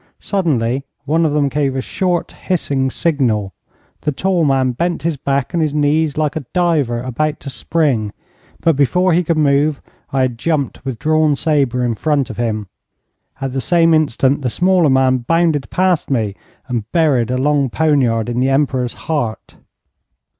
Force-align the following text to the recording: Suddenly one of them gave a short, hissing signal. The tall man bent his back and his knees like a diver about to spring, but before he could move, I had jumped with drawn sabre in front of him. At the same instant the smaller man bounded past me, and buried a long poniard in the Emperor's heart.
Suddenly 0.19 0.83
one 1.05 1.27
of 1.27 1.33
them 1.33 1.47
gave 1.47 1.75
a 1.75 1.79
short, 1.81 2.31
hissing 2.31 2.89
signal. 2.89 3.53
The 4.01 4.11
tall 4.11 4.43
man 4.45 4.71
bent 4.71 5.03
his 5.03 5.15
back 5.15 5.53
and 5.53 5.61
his 5.61 5.75
knees 5.75 6.17
like 6.17 6.35
a 6.35 6.43
diver 6.53 7.01
about 7.03 7.39
to 7.41 7.51
spring, 7.51 8.11
but 8.61 8.75
before 8.75 9.13
he 9.13 9.23
could 9.23 9.37
move, 9.37 9.79
I 10.11 10.21
had 10.23 10.39
jumped 10.39 10.83
with 10.83 10.97
drawn 10.97 11.35
sabre 11.35 11.83
in 11.85 11.93
front 11.93 12.31
of 12.31 12.37
him. 12.37 12.65
At 13.41 13.53
the 13.53 13.61
same 13.61 13.93
instant 13.93 14.41
the 14.41 14.49
smaller 14.49 14.89
man 14.89 15.19
bounded 15.19 15.69
past 15.69 16.09
me, 16.09 16.33
and 16.67 16.91
buried 16.91 17.29
a 17.29 17.37
long 17.37 17.69
poniard 17.69 18.27
in 18.27 18.39
the 18.39 18.49
Emperor's 18.49 18.95
heart. 19.05 19.55